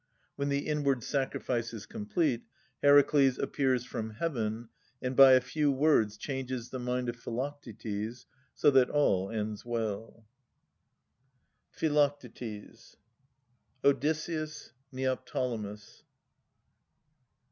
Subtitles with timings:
[0.35, 2.41] When the inward sacrifice is complete,
[2.81, 8.25] Heracles appears from heaven, and by a few words changes the mind of Philoc tetes,
[8.55, 10.25] so that all ends well.
[11.73, 12.97] PHILOCTETES
[13.85, 14.73] Odysseus.
[14.91, 16.01] Neoptolemus.